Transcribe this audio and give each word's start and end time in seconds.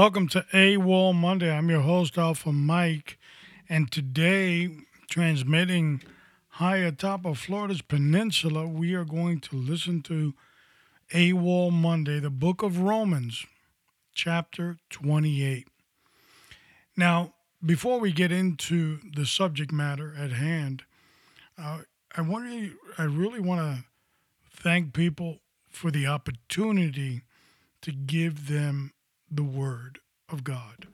Welcome 0.00 0.28
to 0.28 0.46
AWOL 0.54 1.14
Monday. 1.14 1.52
I'm 1.52 1.68
your 1.68 1.82
host, 1.82 2.16
Alpha 2.16 2.52
Mike, 2.52 3.18
and 3.68 3.92
today, 3.92 4.70
transmitting 5.10 6.00
high 6.52 6.78
atop 6.78 7.26
of 7.26 7.38
Florida's 7.38 7.82
peninsula, 7.82 8.66
we 8.66 8.94
are 8.94 9.04
going 9.04 9.40
to 9.40 9.56
listen 9.56 10.00
to 10.04 10.32
AWOL 11.12 11.70
Monday, 11.70 12.18
the 12.18 12.30
book 12.30 12.62
of 12.62 12.80
Romans, 12.80 13.44
chapter 14.14 14.78
28. 14.88 15.68
Now, 16.96 17.34
before 17.62 18.00
we 18.00 18.10
get 18.10 18.32
into 18.32 19.00
the 19.14 19.26
subject 19.26 19.70
matter 19.70 20.14
at 20.18 20.32
hand, 20.32 20.84
uh, 21.62 21.80
I 22.16 22.22
want 22.22 22.50
to, 22.50 22.72
I 22.96 23.02
really 23.02 23.40
want 23.40 23.60
to 23.60 23.84
thank 24.50 24.94
people 24.94 25.40
for 25.68 25.90
the 25.90 26.06
opportunity 26.06 27.24
to 27.82 27.92
give 27.92 28.48
them 28.48 28.94
the 29.30 29.42
Word 29.42 30.00
of 30.28 30.44
God. 30.44 30.86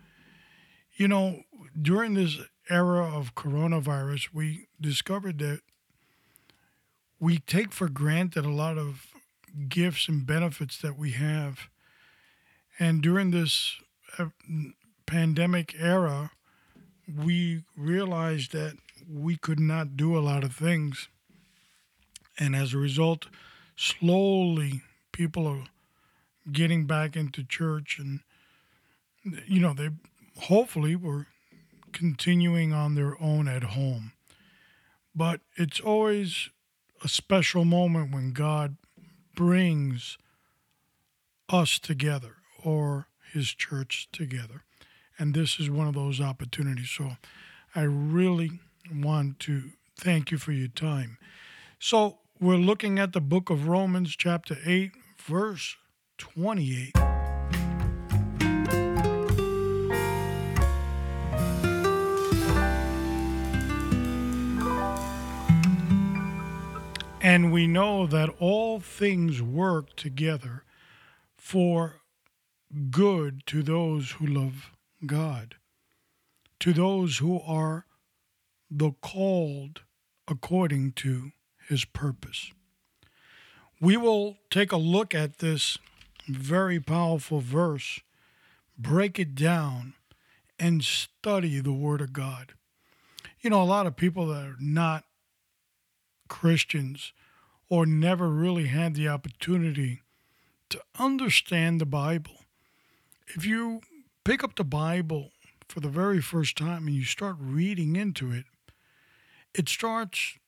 You 0.97 1.09
know, 1.09 1.42
during 1.81 2.15
this 2.15 2.39
era 2.70 3.05
of 3.05 3.34
coronavirus, 3.34 4.28
we 4.33 4.69
discovered 4.81 5.39
that 5.39 5.61
we 7.19 7.39
take 7.39 7.73
for 7.73 7.89
granted 7.89 8.45
a 8.45 8.51
lot 8.51 8.78
of 8.78 9.06
gifts 9.69 10.09
and 10.09 10.27
benefits 10.27 10.78
that 10.78 10.98
we 10.98 11.12
have. 11.12 11.69
And 12.78 13.03
during 13.03 13.31
this 13.31 13.77
uh, 14.19 14.27
pandemic 15.06 15.75
era, 15.78 16.31
we 17.06 17.62
realized 17.77 18.53
that 18.53 18.77
we 19.09 19.37
could 19.37 19.61
not 19.61 19.97
do 19.97 20.17
a 20.17 20.21
lot 20.21 20.45
of 20.45 20.55
things. 20.55 21.09
And 22.39 22.55
as 22.55 22.75
a 22.75 22.78
result, 22.78 23.27
slowly 23.77 24.83
people 25.12 25.47
are 25.47 25.65
getting 26.53 26.87
back 26.87 27.17
into 27.17 27.45
church 27.45 27.99
and 27.99 28.21
you 29.47 29.61
know, 29.61 29.73
they 29.73 29.91
hopefully 30.43 30.97
were 30.97 31.27
continuing 31.93 32.73
on 32.73 32.95
their 32.95 33.21
own 33.21 33.49
at 33.49 33.63
home. 33.63 34.13
But 35.15 35.41
it's 35.57 35.81
always 35.81 36.51
a 37.03 37.09
special 37.09 37.65
moment 37.65 38.13
when 38.13 38.33
God 38.33 38.77
brings 39.35 40.19
us 41.49 41.79
together 41.79 42.37
or 42.63 43.09
his 43.33 43.53
church 43.53 44.09
together. 44.13 44.63
And 45.19 45.35
this 45.35 45.59
is 45.59 45.71
one 45.71 45.89
of 45.89 45.95
those 45.95 46.21
opportunities. 46.21 46.91
So 46.91 47.17
I 47.75 47.83
really 47.83 48.61
want 48.93 49.41
to 49.41 49.71
thank 49.99 50.31
you 50.31 50.39
for 50.39 50.53
your 50.53 50.69
time. 50.69 51.19
So 51.79 52.19
we're 52.39 52.57
looking 52.57 52.99
at 52.99 53.13
the 53.13 53.21
book 53.21 53.49
of 53.49 53.69
Romans, 53.69 54.15
chapter 54.17 54.57
8, 54.65 54.93
verse 55.19 55.77
28. 56.19 56.92
And 67.21 67.53
we 67.53 67.66
know 67.66 68.06
that 68.06 68.28
all 68.38 68.78
things 68.78 69.43
work 69.43 69.97
together 69.97 70.62
for 71.37 72.00
good 72.91 73.44
to 73.47 73.62
those 73.62 74.12
who 74.12 74.26
love 74.26 74.71
God, 75.05 75.56
to 76.60 76.72
those 76.72 77.19
who 77.19 77.41
are 77.41 77.87
the 78.71 78.93
called 79.03 79.82
according 80.28 80.93
to 80.93 81.32
his 81.69 81.84
purpose. 81.84 82.53
We 83.81 83.97
will 83.97 84.38
take 84.50 84.72
a 84.72 84.76
look 84.76 85.15
at 85.15 85.38
this 85.38 85.78
very 86.26 86.81
powerful 86.81 87.41
verse, 87.41 88.00
break 88.78 89.19
it 89.19 89.34
down, 89.34 89.94
and 90.59 90.82
study 90.82 91.60
the 91.60 91.72
Word 91.72 92.00
of 92.00 92.12
God. 92.12 92.54
You 93.41 93.50
know, 93.50 93.62
a 93.62 93.64
lot 93.64 93.87
of 93.87 93.97
people 93.97 94.26
that 94.28 94.47
are 94.47 94.56
not 94.59 95.04
Christians 96.28 97.12
or 97.69 97.87
never 97.87 98.28
really 98.28 98.66
had 98.66 98.94
the 98.94 99.09
opportunity 99.09 100.03
to 100.70 100.81
understand 100.98 101.81
the 101.81 101.87
Bible. 101.87 102.44
If 103.28 103.44
you 103.44 103.81
pick 104.25 104.43
up 104.43 104.56
the 104.56 104.64
Bible 104.64 105.32
for 105.69 105.81
the 105.81 105.88
very 105.88 106.20
first 106.20 106.56
time 106.56 106.87
and 106.87 106.97
you 106.97 107.04
start 107.04 107.37
reading 107.38 107.97
into 107.97 108.32
it, 108.32 108.44
it 109.54 109.69
starts 109.69 110.38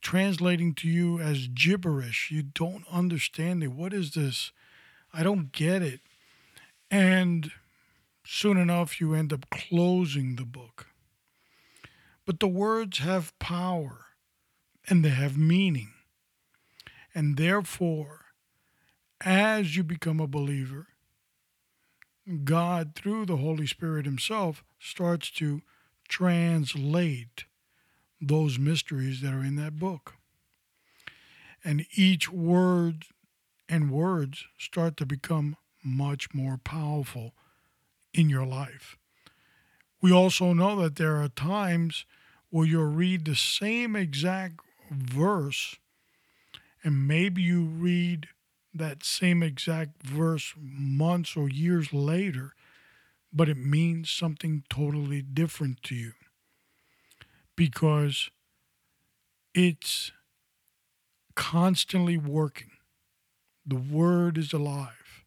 translating 0.00 0.74
to 0.74 0.88
you 0.88 1.18
as 1.18 1.48
gibberish. 1.48 2.30
You 2.30 2.42
don't 2.42 2.84
understand 2.90 3.62
it. 3.62 3.72
What 3.72 3.92
is 3.92 4.12
this? 4.12 4.52
I 5.12 5.22
don't 5.22 5.52
get 5.52 5.82
it. 5.82 6.00
And 6.90 7.50
soon 8.24 8.56
enough, 8.56 9.00
you 9.00 9.14
end 9.14 9.32
up 9.32 9.50
closing 9.50 10.36
the 10.36 10.44
book. 10.44 10.86
But 12.24 12.40
the 12.40 12.48
words 12.48 12.98
have 12.98 13.38
power 13.38 14.06
and 14.88 15.04
they 15.04 15.10
have 15.10 15.36
meaning. 15.36 15.92
And 17.14 17.36
therefore, 17.36 18.26
as 19.20 19.76
you 19.76 19.82
become 19.82 20.20
a 20.20 20.26
believer, 20.26 20.88
God, 22.44 22.94
through 22.94 23.26
the 23.26 23.38
Holy 23.38 23.66
Spirit 23.66 24.06
Himself, 24.06 24.62
starts 24.78 25.30
to 25.32 25.62
translate 26.08 27.44
those 28.20 28.58
mysteries 28.58 29.20
that 29.22 29.32
are 29.32 29.44
in 29.44 29.56
that 29.56 29.78
book. 29.78 30.14
And 31.64 31.86
each 31.94 32.30
word 32.30 33.06
and 33.68 33.90
words 33.90 34.44
start 34.58 34.96
to 34.98 35.06
become 35.06 35.56
much 35.82 36.34
more 36.34 36.58
powerful 36.58 37.32
in 38.12 38.28
your 38.28 38.46
life. 38.46 38.96
We 40.02 40.12
also 40.12 40.52
know 40.52 40.80
that 40.82 40.96
there 40.96 41.16
are 41.16 41.28
times 41.28 42.04
where 42.50 42.66
you'll 42.66 42.84
read 42.84 43.24
the 43.24 43.36
same 43.36 43.94
exact 43.94 44.60
verse, 44.90 45.76
and 46.82 47.06
maybe 47.06 47.42
you 47.42 47.62
read 47.62 48.28
that 48.74 49.04
same 49.04 49.42
exact 49.42 50.02
verse 50.02 50.54
months 50.58 51.36
or 51.36 51.48
years 51.48 51.92
later, 51.92 52.54
but 53.32 53.48
it 53.48 53.56
means 53.56 54.10
something 54.10 54.64
totally 54.68 55.22
different 55.22 55.82
to 55.84 55.94
you 55.94 56.12
because 57.56 58.30
it's 59.54 60.12
constantly 61.34 62.16
working. 62.16 62.70
The 63.66 63.76
word 63.76 64.38
is 64.38 64.52
alive. 64.52 65.24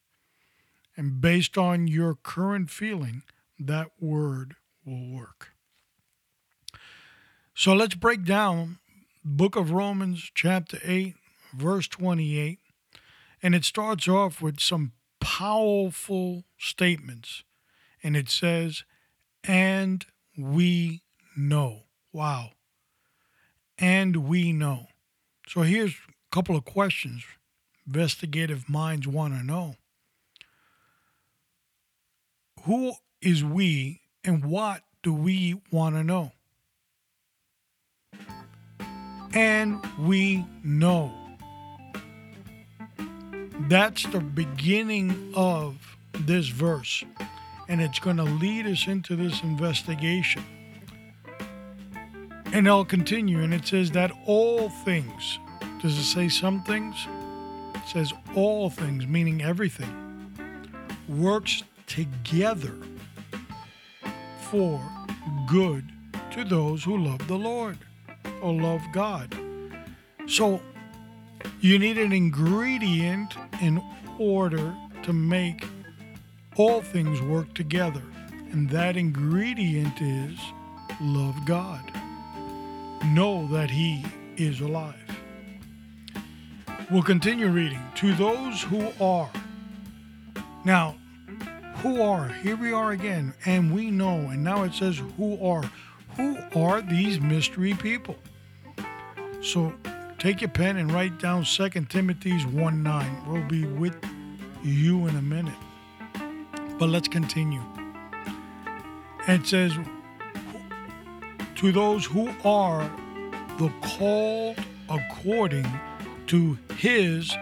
And 0.96 1.20
based 1.20 1.58
on 1.58 1.88
your 1.88 2.16
current 2.16 2.70
feeling, 2.70 3.24
that 3.60 3.92
word 4.00 4.56
will 4.86 5.10
work. 5.10 5.54
So 7.56 7.74
let's 7.74 7.96
break 7.96 8.26
down 8.26 8.80
book 9.24 9.56
of 9.56 9.72
Romans, 9.72 10.32
chapter 10.34 10.80
8, 10.84 11.16
verse 11.56 11.88
28. 11.88 12.60
And 13.42 13.56
it 13.56 13.66
starts 13.66 14.08
off 14.08 14.42
with 14.42 14.60
some 14.60 14.94
powerful 15.20 16.44
statements. 16.58 17.44
And 18.02 18.18
it 18.18 18.30
says, 18.30 18.84
And 19.44 20.06
we 20.38 21.02
know. 21.36 21.84
Wow. 22.14 22.52
And 23.78 24.28
we 24.28 24.54
know. 24.54 24.88
So 25.48 25.64
here's 25.64 25.92
a 25.92 26.36
couple 26.36 26.56
of 26.56 26.64
questions 26.64 27.24
investigative 27.86 28.70
minds 28.70 29.06
want 29.08 29.34
to 29.34 29.44
know. 29.44 29.76
Who 32.64 32.94
is 33.22 33.44
we 33.44 34.02
and 34.24 34.46
what 34.46 34.84
do 35.02 35.14
we 35.14 35.62
want 35.70 35.96
to 35.96 36.04
know? 36.04 36.32
and 39.34 39.84
we 40.00 40.46
know. 40.64 41.12
That's 43.68 44.06
the 44.08 44.20
beginning 44.20 45.34
of 45.36 45.76
this 46.20 46.48
verse, 46.48 47.04
and 47.68 47.82
it's 47.82 48.00
going 48.00 48.18
to 48.18 48.24
lead 48.24 48.68
us 48.68 48.88
into 48.88 49.16
this 49.16 49.42
investigation. 49.42 50.44
And 52.54 52.68
I'll 52.68 52.86
continue, 52.86 53.42
and 53.42 53.52
it 53.52 53.66
says 53.66 53.90
that 53.92 54.12
all 54.28 54.70
things, 54.70 55.40
does 55.82 55.98
it 55.98 56.04
say 56.04 56.30
some 56.30 56.62
things? 56.62 56.96
It 57.74 57.82
says 57.88 58.14
all 58.36 58.70
things, 58.70 59.08
meaning 59.08 59.42
everything, 59.42 60.32
works 61.10 61.64
together 61.88 62.76
for 64.52 64.80
good 65.48 65.92
to 66.34 66.44
those 66.44 66.84
who 66.84 66.96
love 66.96 67.28
the 67.28 67.36
Lord 67.36 67.80
or 68.40 68.54
love 68.54 68.84
God. 68.94 69.36
So 70.28 70.62
you 71.60 71.80
need 71.80 71.98
an 71.98 72.14
ingredient 72.14 73.34
in 73.62 73.82
order 74.20 74.76
to 75.02 75.12
make 75.12 75.66
all 76.56 76.84
things 76.84 77.20
work 77.20 77.52
together. 77.56 78.04
And 78.52 78.70
that 78.70 78.96
ingredient 78.96 80.00
is 80.00 80.38
love 81.02 81.36
God. 81.48 82.03
Know 83.06 83.48
that 83.48 83.70
He 83.70 84.06
is 84.38 84.62
alive. 84.62 84.96
We'll 86.90 87.04
continue 87.04 87.48
reading. 87.48 87.82
To 87.96 88.14
those 88.14 88.62
who 88.62 88.92
are. 89.02 89.30
Now, 90.64 90.96
who 91.78 92.02
are? 92.02 92.30
Here 92.30 92.56
we 92.56 92.72
are 92.72 92.92
again. 92.92 93.34
And 93.46 93.74
we 93.74 93.92
know. 93.92 94.16
And 94.30 94.44
now 94.44 94.64
it 94.64 94.74
says 94.74 95.02
who 95.18 95.44
are. 95.46 95.64
Who 96.16 96.38
are 96.56 96.82
these 96.82 97.20
mystery 97.20 97.74
people? 97.74 98.16
So 99.42 99.74
take 100.20 100.42
your 100.42 100.52
pen 100.52 100.78
and 100.78 100.92
write 100.92 101.20
down 101.20 101.44
2 101.44 101.70
Timothy's 101.90 102.46
1 102.46 102.84
9. 102.84 103.24
We'll 103.28 103.48
be 103.48 103.66
with 103.66 103.96
you 104.64 105.08
in 105.08 105.16
a 105.16 105.22
minute. 105.22 105.54
But 106.80 106.90
let's 106.90 107.08
continue. 107.08 107.62
It 109.28 109.46
says, 109.48 109.74
To 111.56 111.72
those 111.72 112.06
who 112.06 112.30
are 112.44 112.90
the 113.58 113.72
called 113.82 114.58
according 114.90 115.68
to 116.28 116.58
his, 116.78 117.36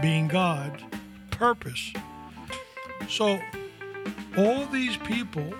being 0.00 0.28
God, 0.28 0.82
purpose. 1.30 1.92
So 3.08 3.38
all 4.36 4.66
these 4.66 4.96
people 4.98 5.52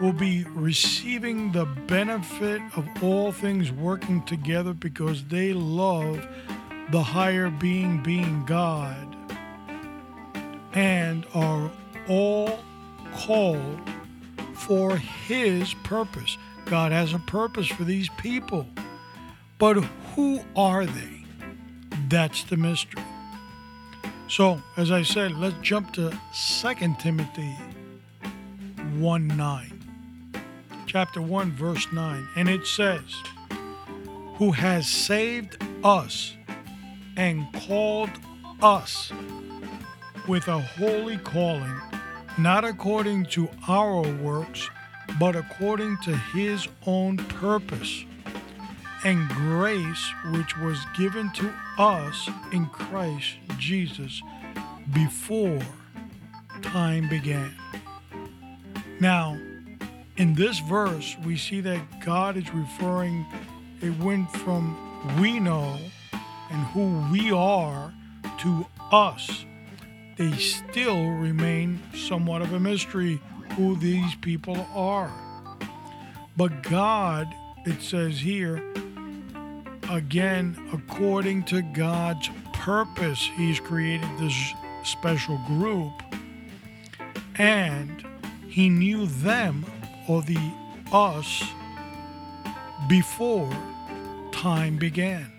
will 0.00 0.12
be 0.12 0.44
receiving 0.54 1.52
the 1.52 1.66
benefit 1.66 2.62
of 2.76 2.86
all 3.02 3.32
things 3.32 3.70
working 3.70 4.22
together 4.24 4.72
because 4.72 5.24
they 5.24 5.52
love 5.52 6.26
the 6.90 7.02
higher 7.02 7.50
being, 7.50 8.02
being 8.02 8.44
God, 8.46 9.16
and 10.72 11.26
are 11.34 11.70
all 12.08 12.58
called 13.14 13.80
for 14.54 14.96
His 14.96 15.74
purpose. 15.84 16.36
God 16.70 16.92
has 16.92 17.12
a 17.12 17.18
purpose 17.18 17.66
for 17.66 17.82
these 17.82 18.08
people. 18.10 18.64
But 19.58 19.82
who 20.14 20.40
are 20.54 20.86
they? 20.86 21.24
That's 22.08 22.44
the 22.44 22.56
mystery. 22.56 23.02
So, 24.28 24.62
as 24.76 24.92
I 24.92 25.02
said, 25.02 25.32
let's 25.32 25.56
jump 25.62 25.92
to 25.94 26.16
2 26.62 26.96
Timothy 27.00 27.58
1 28.98 29.26
9 29.26 29.80
chapter 30.86 31.20
1, 31.20 31.50
verse 31.50 31.92
9. 31.92 32.28
And 32.36 32.48
it 32.48 32.64
says, 32.64 33.02
Who 34.36 34.52
has 34.52 34.88
saved 34.88 35.60
us 35.82 36.36
and 37.16 37.52
called 37.66 38.10
us 38.62 39.10
with 40.28 40.46
a 40.46 40.60
holy 40.60 41.18
calling, 41.18 41.80
not 42.38 42.64
according 42.64 43.26
to 43.26 43.48
our 43.66 44.02
works, 44.02 44.70
but 45.18 45.36
according 45.36 45.98
to 45.98 46.16
his 46.16 46.68
own 46.86 47.16
purpose 47.16 48.04
and 49.04 49.28
grace 49.30 50.12
which 50.32 50.56
was 50.58 50.78
given 50.96 51.30
to 51.32 51.50
us 51.78 52.28
in 52.52 52.66
Christ 52.66 53.36
Jesus 53.58 54.22
before 54.92 55.60
time 56.62 57.08
began. 57.08 57.54
Now, 59.00 59.38
in 60.16 60.34
this 60.34 60.58
verse, 60.58 61.16
we 61.24 61.36
see 61.36 61.62
that 61.62 62.04
God 62.04 62.36
is 62.36 62.52
referring, 62.52 63.26
it 63.80 63.98
went 63.98 64.30
from 64.30 64.76
we 65.18 65.40
know 65.40 65.78
and 66.50 66.66
who 66.68 67.10
we 67.10 67.32
are 67.32 67.94
to 68.40 68.66
us. 68.92 69.46
They 70.18 70.32
still 70.32 71.10
remain 71.12 71.80
somewhat 71.94 72.42
of 72.42 72.52
a 72.52 72.60
mystery 72.60 73.20
who 73.52 73.76
these 73.76 74.14
people 74.16 74.66
are. 74.74 75.12
But 76.36 76.62
God, 76.62 77.28
it 77.66 77.82
says 77.82 78.18
here, 78.18 78.62
again, 79.90 80.56
according 80.72 81.44
to 81.44 81.62
God's 81.62 82.30
purpose, 82.52 83.28
He's 83.36 83.60
created 83.60 84.08
this 84.18 84.34
special 84.84 85.38
group 85.46 85.92
and 87.36 88.04
He 88.48 88.68
knew 88.68 89.06
them 89.06 89.66
or 90.08 90.22
the 90.22 90.38
us 90.92 91.42
before 92.88 93.50
time 94.32 94.76
began. 94.76 95.30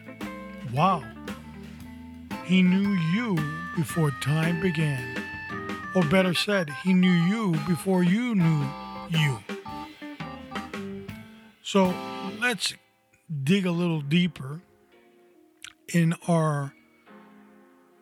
Wow. 0.74 1.04
He 2.46 2.62
knew 2.62 2.90
you 3.14 3.38
before 3.76 4.12
time 4.22 4.62
began. 4.62 5.31
Or 5.94 6.04
better 6.04 6.34
said, 6.34 6.70
he 6.84 6.94
knew 6.94 7.12
you 7.12 7.52
before 7.68 8.04
you 8.04 8.34
knew 8.34 8.66
you. 9.10 9.40
So 11.62 11.94
let's 12.40 12.74
dig 13.44 13.66
a 13.66 13.72
little 13.72 14.02
deeper 14.02 14.62
in 15.94 16.16
our 16.28 16.74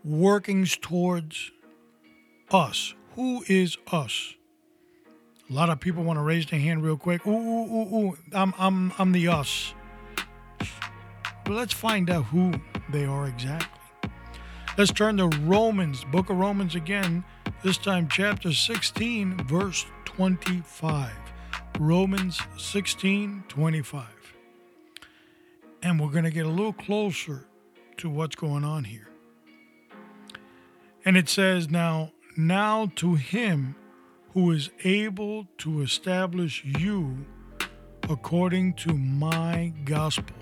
workings 0.04 0.78
towards 0.78 1.52
us. 2.52 2.94
Who 3.16 3.44
is 3.48 3.78
us? 3.92 4.36
A 5.50 5.54
lot 5.54 5.70
of 5.70 5.80
people 5.80 6.04
want 6.04 6.18
to 6.18 6.24
raise 6.24 6.46
their 6.46 6.60
hand 6.60 6.84
real 6.84 6.96
quick. 6.96 7.26
Ooh, 7.26 7.32
ooh, 7.32 7.74
ooh, 7.74 7.96
ooh. 7.96 8.18
I'm, 8.34 8.54
I'm, 8.60 8.94
I'm 9.00 9.12
the 9.12 9.30
us. 9.30 9.74
But 11.44 11.54
let's 11.54 11.74
find 11.74 12.10
out 12.12 12.26
who 12.26 12.54
they 12.92 13.06
are 13.06 13.28
exactly. 13.28 14.12
Let's 14.78 14.92
turn 14.92 15.18
to 15.18 15.28
Romans, 15.40 16.06
book 16.06 16.30
of 16.30 16.38
Romans 16.38 16.76
again, 16.76 17.26
this 17.64 17.78
time 17.78 18.08
chapter 18.08 18.54
16, 18.54 19.38
verse 19.46 19.86
25. 20.06 21.12
Romans 21.80 22.42
16, 22.58 23.44
25. 23.48 24.06
And 25.82 26.00
we're 26.00 26.12
going 26.12 26.26
to 26.26 26.32
get 26.32 26.46
a 26.46 26.50
little 26.50 26.74
closer 26.74 27.46
to 27.98 28.10
what's 28.10 28.36
going 28.36 28.64
on 28.64 28.84
here. 28.84 29.10
And 31.06 31.16
it 31.16 31.30
says, 31.30 31.70
Now, 31.70 32.12
now 32.36 32.92
to 32.98 33.16
him 33.16 33.76
who 34.34 34.52
is 34.52 34.70
able 34.84 35.48
to 35.60 35.82
establish 35.82 36.64
you 36.64 37.26
according 38.10 38.74
to 38.74 38.94
my 38.94 39.74
gospel. 39.86 40.36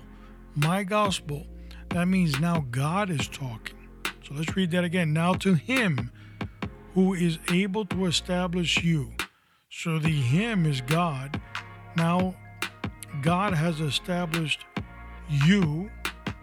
My 0.54 0.82
gospel, 0.82 1.46
that 1.90 2.06
means 2.06 2.40
now 2.40 2.66
God 2.70 3.10
is 3.10 3.28
talking. 3.28 3.76
So 4.26 4.34
let's 4.34 4.54
read 4.56 4.70
that 4.72 4.84
again. 4.84 5.12
Now 5.12 5.34
to 5.34 5.54
him 5.54 6.10
who 6.94 7.14
is 7.14 7.38
able 7.52 7.84
to 7.86 8.06
establish 8.06 8.82
you. 8.82 9.12
So 9.70 9.98
the 9.98 10.08
him 10.08 10.66
is 10.66 10.80
God. 10.80 11.40
Now 11.96 12.34
God 13.22 13.54
has 13.54 13.80
established 13.80 14.64
you. 15.28 15.90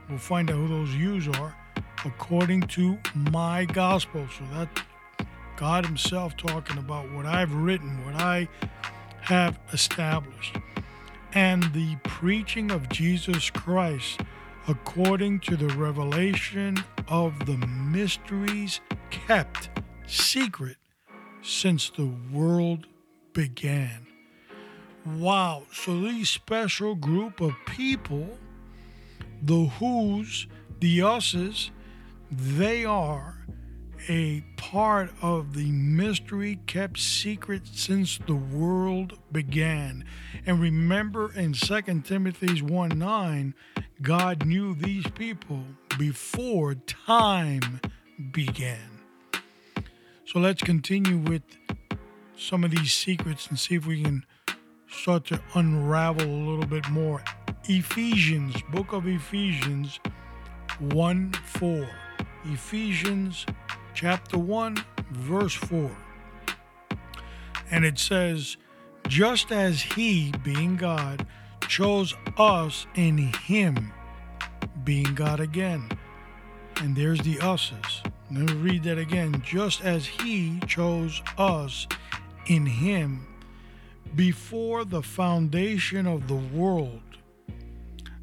We'll 0.10 0.18
find 0.18 0.50
out 0.50 0.58
who 0.58 0.68
those 0.68 0.96
yous 0.96 1.28
are 1.40 1.56
according 2.06 2.62
to 2.62 2.98
my 3.32 3.66
gospel. 3.66 4.28
So 4.38 4.44
that 4.54 4.84
God 5.56 5.86
Himself 5.86 6.36
talking 6.38 6.78
about 6.78 7.12
what 7.12 7.26
I've 7.26 7.54
written, 7.54 8.06
what 8.06 8.16
I 8.16 8.48
have 9.22 9.60
established, 9.74 10.56
and 11.34 11.64
the 11.74 11.96
preaching 12.04 12.72
of 12.72 12.90
Jesus 12.90 13.50
Christ 13.50 14.22
according 14.68 15.40
to 15.42 15.56
the 15.56 15.68
revelation 15.76 16.84
of 17.08 17.46
the 17.46 17.58
mysteries 17.68 18.82
kept 19.12 19.70
secret 20.08 20.78
since 21.42 21.90
the 21.90 22.12
world 22.32 22.88
began. 23.34 24.08
Wow, 25.06 25.64
so 25.72 26.00
these 26.02 26.30
special 26.30 26.96
group 26.96 27.42
of 27.42 27.54
people, 27.68 28.38
the 29.42 29.66
who's, 29.78 30.48
the 30.80 31.02
us's, 31.02 31.70
they 32.32 32.86
are 32.86 33.46
a 34.10 34.44
part 34.58 35.10
of 35.22 35.54
the 35.54 35.72
mystery 35.72 36.60
kept 36.68 37.00
secret 37.00 37.64
since 37.72 38.18
the 38.26 38.36
world 38.36 39.18
began. 39.32 40.06
And 40.46 40.60
remember 40.60 41.34
in 41.34 41.54
2 41.54 42.02
Timothy 42.04 42.62
1 42.62 42.98
9, 42.98 43.54
God 44.02 44.46
knew 44.46 44.76
these 44.76 45.08
people 45.16 45.64
before 45.98 46.76
time 46.76 47.80
began. 48.32 48.95
So 50.36 50.42
let's 50.42 50.62
continue 50.62 51.18
with 51.18 51.44
some 52.36 52.66
of 52.66 52.72
these 52.72 52.94
secrets 52.94 53.48
and 53.48 53.58
see 53.58 53.76
if 53.76 53.88
we 53.88 54.04
can 54.04 54.26
start 54.86 55.24
to 55.28 55.40
unravel 55.54 56.26
a 56.26 56.44
little 56.50 56.66
bit 56.66 56.90
more. 56.90 57.24
Ephesians, 57.70 58.62
book 58.70 58.92
of 58.92 59.08
Ephesians 59.08 60.02
1 60.80 61.32
4. 61.32 61.90
Ephesians 62.48 63.46
chapter 63.94 64.38
1, 64.38 64.76
verse 65.12 65.54
4. 65.54 65.90
And 67.72 67.86
it 67.86 67.98
says, 67.98 68.58
Just 69.08 69.54
as 69.54 69.82
He, 69.82 70.34
being 70.44 70.76
God, 70.76 71.26
chose 71.70 72.14
us 72.38 72.88
in 72.96 73.20
Him, 73.20 73.94
being 74.84 75.16
God 75.16 75.40
again. 75.40 75.88
And 76.82 76.96
there's 76.96 77.22
the 77.22 77.40
us's. 77.40 78.02
Let 78.32 78.50
me 78.50 78.54
read 78.54 78.84
that 78.84 78.98
again. 78.98 79.42
Just 79.46 79.84
as 79.84 80.06
He 80.06 80.60
chose 80.68 81.22
us 81.38 81.88
in 82.48 82.66
Him 82.66 83.28
before 84.16 84.86
the 84.86 85.04
foundation 85.04 86.08
of 86.08 86.28
the 86.28 86.36
world, 86.36 87.02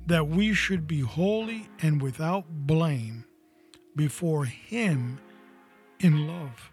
that 0.06 0.28
we 0.28 0.52
should 0.52 0.86
be 0.86 1.00
holy 1.00 1.68
and 1.80 2.02
without 2.02 2.44
blame 2.48 3.24
before 3.94 4.44
Him 4.44 5.18
in 6.00 6.26
love. 6.26 6.70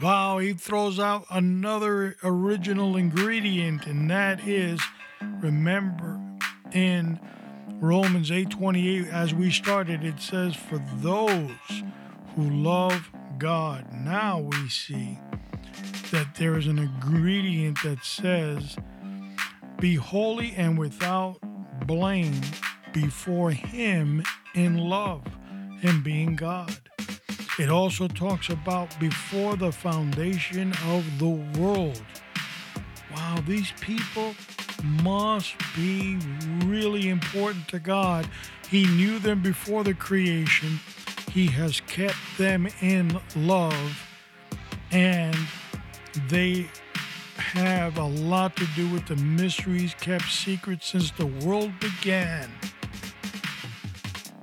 Wow, 0.00 0.38
he 0.38 0.52
throws 0.52 1.00
out 1.00 1.24
another 1.30 2.16
original 2.22 2.96
ingredient, 2.96 3.86
and 3.86 4.08
that 4.10 4.46
is 4.46 4.80
remember 5.20 6.20
in 6.72 7.18
Romans 7.80 8.30
8:28 8.30 9.08
as 9.08 9.34
we 9.34 9.50
started 9.50 10.04
it 10.04 10.20
says 10.20 10.54
for 10.54 10.78
those 10.96 11.82
who 12.34 12.50
love 12.50 13.10
God. 13.38 13.86
Now 13.92 14.38
we 14.40 14.68
see 14.68 15.18
that 16.10 16.34
there 16.34 16.56
is 16.58 16.66
an 16.66 16.78
ingredient 16.78 17.82
that 17.82 18.04
says 18.04 18.76
be 19.78 19.94
holy 19.94 20.52
and 20.56 20.78
without 20.78 21.38
blame 21.86 22.40
before 22.92 23.50
him 23.50 24.22
in 24.54 24.76
love, 24.76 25.22
him 25.80 26.02
being 26.02 26.36
God. 26.36 26.76
It 27.58 27.70
also 27.70 28.08
talks 28.08 28.48
about 28.48 28.98
before 28.98 29.56
the 29.56 29.72
foundation 29.72 30.72
of 30.88 31.18
the 31.18 31.60
world. 31.60 32.02
Wow, 33.14 33.42
these 33.46 33.72
people 33.80 34.34
must 34.82 35.54
be 35.76 36.18
really 36.64 37.08
important 37.08 37.68
to 37.68 37.78
God. 37.78 38.28
He 38.68 38.86
knew 38.86 39.18
them 39.18 39.42
before 39.42 39.84
the 39.84 39.94
creation. 39.94 40.80
He 41.30 41.46
has 41.46 41.80
kept 41.80 42.16
them 42.38 42.68
in 42.80 43.18
love, 43.36 44.08
and 44.90 45.36
they 46.28 46.68
have 47.36 47.98
a 47.98 48.04
lot 48.04 48.56
to 48.56 48.66
do 48.76 48.88
with 48.90 49.06
the 49.06 49.16
mysteries 49.16 49.94
kept 50.00 50.30
secret 50.30 50.82
since 50.82 51.10
the 51.12 51.26
world 51.26 51.72
began. 51.80 52.50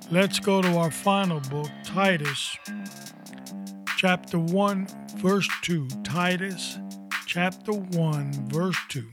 Let's 0.09 0.39
go 0.39 0.61
to 0.61 0.77
our 0.77 0.91
final 0.91 1.39
book, 1.41 1.69
Titus 1.83 2.57
chapter 3.97 4.37
1, 4.37 4.87
verse 5.17 5.49
2. 5.63 5.87
Titus 6.03 6.77
chapter 7.25 7.73
1, 7.73 8.49
verse 8.49 8.77
2. 8.89 9.03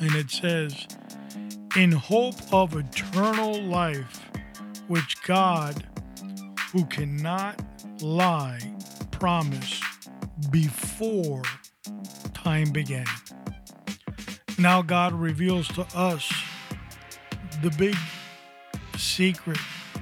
And 0.00 0.14
it 0.14 0.30
says, 0.30 0.86
In 1.76 1.92
hope 1.92 2.34
of 2.52 2.74
eternal 2.76 3.60
life, 3.62 4.28
which 4.88 5.22
God, 5.22 5.86
who 6.72 6.84
cannot 6.86 7.62
lie, 8.00 8.60
promised 9.10 9.84
before 10.50 11.42
time 12.34 12.70
began. 12.72 13.06
Now 14.58 14.82
God 14.82 15.12
reveals 15.12 15.68
to 15.68 15.86
us 15.94 16.32
the 17.62 17.70
big 17.70 17.96
secret 18.96 19.58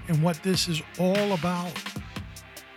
and 0.09 0.23
what 0.23 0.43
this 0.43 0.69
is 0.69 0.81
all 0.99 1.33
about 1.33 1.73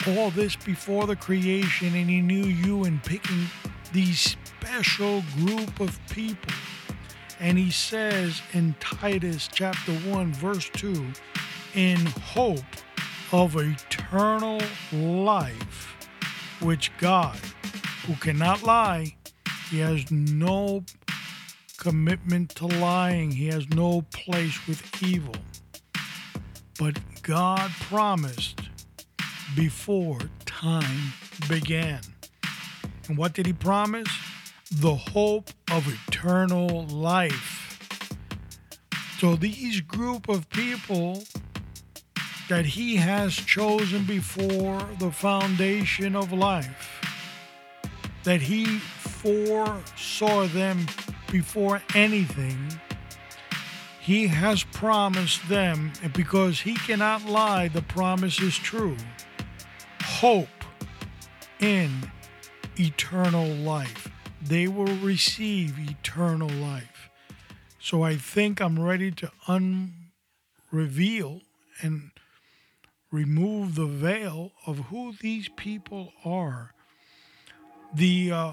all 0.08 0.32
this 0.32 0.56
before 0.56 1.06
the 1.06 1.16
creation, 1.16 1.96
and 1.96 2.10
He 2.10 2.22
knew 2.22 2.46
you 2.46 2.86
in 2.86 3.00
picking 3.00 3.46
these 3.94 4.36
special 4.60 5.24
group 5.38 5.80
of 5.80 6.00
people. 6.10 6.54
And 7.42 7.58
He 7.58 7.72
says 7.72 8.40
in 8.54 8.76
Titus 8.80 9.50
chapter 9.52 9.92
1, 9.94 10.32
verse 10.34 10.70
2, 10.74 11.06
in 11.74 11.98
hope 12.06 12.60
of 13.32 13.56
eternal 13.58 14.62
life, 14.94 15.96
which 16.62 16.92
God, 17.00 17.40
who 18.06 18.14
cannot 18.16 18.62
lie, 18.62 19.16
He 19.72 19.80
has 19.80 20.12
no 20.12 20.84
commitment 21.78 22.52
to 22.58 22.68
lying, 22.68 23.32
He 23.32 23.48
has 23.48 23.68
no 23.70 24.04
place 24.14 24.68
with 24.68 25.04
evil. 25.04 25.36
But 26.78 27.00
God 27.24 27.72
promised 27.80 28.62
before 29.56 30.20
time 30.46 31.14
began. 31.50 32.02
And 33.08 33.18
what 33.18 33.34
did 33.34 33.46
he 33.46 33.54
promise? 33.54 34.08
The 34.72 34.96
hope 34.96 35.51
of 35.72 35.88
eternal 36.08 36.86
life. 36.88 37.80
So 39.20 39.36
these 39.36 39.82
group 39.82 40.30
of 40.30 40.50
people 40.50 41.24
that 42.50 42.66
he 42.66 42.96
has 42.96 43.34
chosen 43.34 44.06
before 44.06 44.82
the 45.00 45.12
foundation 45.12 46.16
of 46.16 46.34
life, 46.34 47.01
that 48.24 48.42
he 48.42 48.66
foresaw 48.66 50.48
them 50.48 50.88
before 51.32 51.82
anything, 51.94 52.58
he 54.00 54.28
has 54.28 54.63
promised 54.63 55.48
them, 55.48 55.94
and 56.01 56.12
because 56.13 56.62
he 56.62 56.74
cannot 56.74 57.25
lie, 57.25 57.68
the 57.68 57.84
promise 57.84 58.42
is 58.42 58.56
true 58.58 58.98
hope 60.22 60.48
in 61.60 61.90
eternal 62.78 63.48
life. 63.48 64.11
They 64.42 64.68
will 64.68 64.96
receive 64.98 65.78
eternal 65.78 66.50
life. 66.50 67.10
So 67.80 68.04
I 68.04 68.16
think 68.16 68.62
I'm 68.62 68.80
ready 68.80 69.12
to 69.12 69.32
unreveal 69.48 71.42
and 71.82 72.12
remove 73.12 73.76
the 73.76 73.86
veil 73.86 74.52
of 74.66 74.78
who 74.90 75.14
these 75.20 75.50
people 75.50 76.14
are. 76.24 76.74
The 77.94 78.32
uh, 78.32 78.52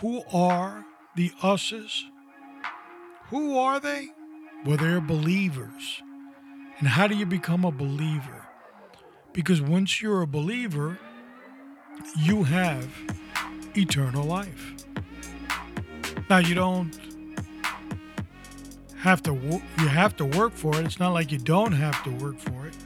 who 0.00 0.22
are 0.32 0.84
the 1.16 1.32
us's? 1.42 2.04
Who 3.28 3.58
are 3.58 3.80
they? 3.80 4.08
Well, 4.64 4.76
they're 4.76 5.00
believers. 5.00 6.02
And 6.78 6.88
how 6.88 7.06
do 7.06 7.14
you 7.14 7.26
become 7.26 7.64
a 7.64 7.70
believer? 7.70 8.46
Because 9.32 9.60
once 9.60 10.00
you're 10.00 10.22
a 10.22 10.26
believer, 10.26 10.98
you 12.16 12.44
have 12.44 12.88
eternal 13.76 14.24
life. 14.24 14.79
Now 16.30 16.38
you 16.38 16.54
don't 16.54 16.96
have 18.98 19.20
to 19.24 19.34
you 19.34 19.88
have 19.88 20.16
to 20.18 20.24
work 20.24 20.52
for 20.52 20.76
it. 20.76 20.86
It's 20.86 21.00
not 21.00 21.12
like 21.12 21.32
you 21.32 21.38
don't 21.38 21.72
have 21.72 22.04
to 22.04 22.10
work 22.24 22.38
for 22.38 22.68
it. 22.68 22.76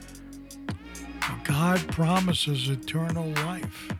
God 1.43 1.87
promises 1.89 2.69
eternal 2.69 3.29
life. 3.45 3.91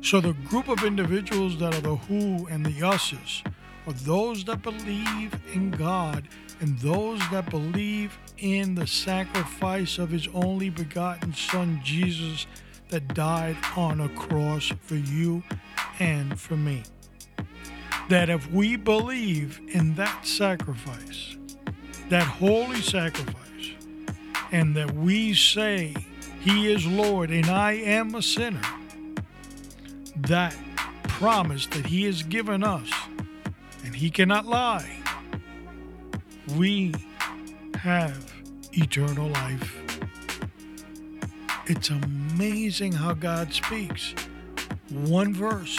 So 0.00 0.22
the 0.22 0.32
group 0.32 0.68
of 0.68 0.84
individuals 0.84 1.58
that 1.58 1.74
are 1.74 1.82
the 1.82 1.96
who 1.96 2.46
and 2.46 2.64
the 2.64 2.82
us's 2.82 3.42
are 3.86 3.92
those 3.92 4.42
that 4.44 4.62
believe 4.62 5.38
in 5.52 5.70
God 5.70 6.26
and 6.60 6.78
those 6.78 7.20
that 7.30 7.50
believe 7.50 8.16
in 8.38 8.74
the 8.74 8.86
sacrifice 8.86 9.98
of 9.98 10.08
his 10.08 10.28
only 10.32 10.70
begotten 10.70 11.34
Son, 11.34 11.78
Jesus, 11.84 12.46
that 12.88 13.12
died 13.12 13.58
on 13.76 14.00
a 14.00 14.08
cross 14.08 14.72
for 14.80 14.96
you 14.96 15.42
and 15.98 16.40
for 16.40 16.56
me. 16.56 16.84
That 18.12 18.28
if 18.28 18.52
we 18.52 18.76
believe 18.76 19.58
in 19.68 19.94
that 19.94 20.26
sacrifice, 20.26 21.38
that 22.10 22.24
holy 22.24 22.82
sacrifice, 22.82 23.72
and 24.50 24.76
that 24.76 24.94
we 24.94 25.32
say, 25.32 25.94
He 26.42 26.70
is 26.70 26.86
Lord 26.86 27.30
and 27.30 27.46
I 27.46 27.72
am 27.72 28.14
a 28.14 28.20
sinner, 28.20 28.60
that 30.14 30.54
promise 31.04 31.66
that 31.68 31.86
He 31.86 32.04
has 32.04 32.22
given 32.22 32.62
us, 32.62 32.92
and 33.82 33.94
He 33.96 34.10
cannot 34.10 34.44
lie, 34.44 34.98
we 36.54 36.92
have 37.76 38.30
eternal 38.74 39.28
life. 39.30 39.74
It's 41.66 41.88
amazing 41.88 42.92
how 42.92 43.14
God 43.14 43.54
speaks. 43.54 44.14
One 44.90 45.32
verse. 45.32 45.78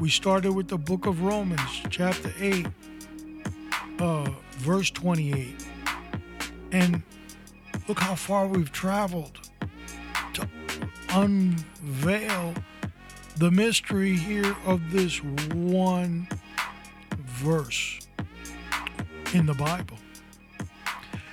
We 0.00 0.10
started 0.10 0.52
with 0.52 0.68
the 0.68 0.78
book 0.78 1.06
of 1.06 1.22
Romans, 1.22 1.60
chapter 1.90 2.32
8, 2.38 2.66
uh, 3.98 4.30
verse 4.58 4.90
28. 4.90 5.66
And 6.72 7.02
look 7.88 7.98
how 7.98 8.14
far 8.14 8.46
we've 8.46 8.72
traveled 8.72 9.38
to 10.34 10.48
unveil 11.10 12.54
the 13.36 13.50
mystery 13.50 14.16
here 14.16 14.56
of 14.66 14.92
this 14.92 15.22
one 15.22 16.28
verse 17.16 18.00
in 19.34 19.46
the 19.46 19.54
Bible 19.54 19.98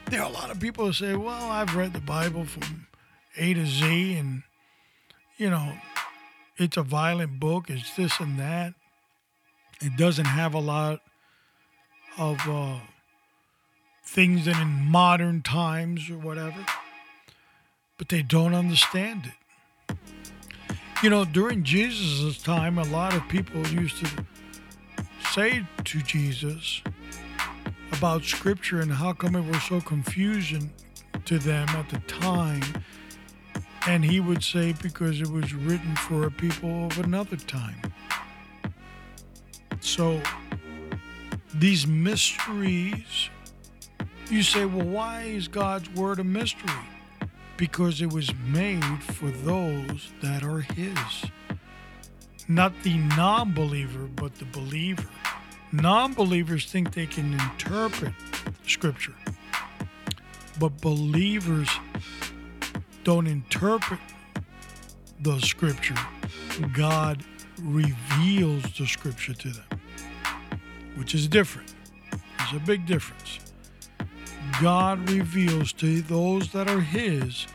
there 0.09 0.21
are 0.21 0.29
a 0.29 0.33
lot 0.33 0.51
of 0.51 0.59
people 0.59 0.85
who 0.85 0.93
say, 0.93 1.15
well, 1.15 1.51
I've 1.51 1.75
read 1.75 1.93
the 1.93 1.99
Bible 1.99 2.45
from 2.45 2.87
A 3.37 3.53
to 3.53 3.65
Z, 3.65 4.13
and 4.13 4.43
you 5.37 5.49
know, 5.49 5.73
it's 6.57 6.77
a 6.77 6.83
violent 6.83 7.39
book. 7.39 7.69
It's 7.69 7.95
this 7.95 8.19
and 8.19 8.39
that. 8.39 8.73
It 9.81 9.97
doesn't 9.97 10.25
have 10.25 10.53
a 10.53 10.59
lot 10.59 11.01
of 12.17 12.39
uh, 12.47 12.79
things 14.05 14.45
that 14.45 14.59
in 14.61 14.67
modern 14.67 15.41
times 15.41 16.09
or 16.09 16.17
whatever, 16.17 16.65
but 17.97 18.09
they 18.09 18.21
don't 18.21 18.53
understand 18.53 19.25
it. 19.25 19.97
You 21.03 21.09
know, 21.09 21.25
during 21.25 21.63
Jesus' 21.63 22.41
time, 22.41 22.77
a 22.77 22.83
lot 22.85 23.13
of 23.13 23.27
people 23.27 23.67
used 23.67 24.03
to 24.05 24.25
say 25.33 25.67
to 25.83 26.01
Jesus 26.01 26.81
about 27.91 28.23
Scripture 28.23 28.79
and 28.79 28.91
how 28.91 29.11
come 29.11 29.35
it 29.35 29.45
was 29.45 29.61
so 29.63 29.81
confusing 29.81 30.71
to 31.25 31.37
them 31.37 31.67
at 31.69 31.89
the 31.89 31.99
time. 32.07 32.63
And 33.87 34.03
he 34.03 34.19
would 34.19 34.43
say 34.43 34.73
because 34.81 35.21
it 35.21 35.29
was 35.29 35.53
written 35.53 35.95
for 35.95 36.25
a 36.25 36.31
people 36.31 36.87
of 36.87 36.99
another 36.99 37.37
time. 37.37 37.79
So 39.79 40.21
these 41.53 41.85
mysteries, 41.85 43.29
you 44.29 44.41
say, 44.41 44.65
well, 44.65 44.87
why 44.87 45.21
is 45.23 45.47
God's 45.47 45.89
word 45.91 46.19
a 46.19 46.23
mystery? 46.23 46.73
Because 47.57 48.01
it 48.01 48.11
was 48.11 48.33
made 48.47 49.03
for 49.03 49.29
those 49.29 50.11
that 50.21 50.43
are 50.43 50.61
His. 50.61 51.29
Not 52.47 52.73
the 52.83 52.97
non 52.97 53.53
believer, 53.53 54.09
but 54.15 54.35
the 54.35 54.45
believer. 54.45 55.07
Non 55.71 56.13
believers 56.13 56.65
think 56.65 56.93
they 56.93 57.05
can 57.05 57.33
interpret 57.33 58.13
Scripture, 58.65 59.15
but 60.59 60.79
believers 60.81 61.69
don't 63.05 63.27
interpret 63.27 64.01
the 65.21 65.39
Scripture. 65.39 65.95
God 66.73 67.23
reveals 67.61 68.63
the 68.77 68.85
Scripture 68.85 69.33
to 69.33 69.49
them 69.49 69.75
which 70.95 71.13
is 71.13 71.27
different. 71.27 71.73
There's 72.37 72.53
a 72.53 72.65
big 72.65 72.85
difference. 72.85 73.39
God 74.61 75.09
reveals 75.09 75.73
to 75.73 76.01
those 76.01 76.51
that 76.51 76.69
are 76.69 76.79
His 76.79 77.47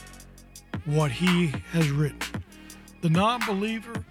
what 0.85 1.11
He 1.11 1.49
has 1.73 1.91
written. 1.91 2.45
The 3.03 3.11
non 3.11 3.41
believer 3.47 4.05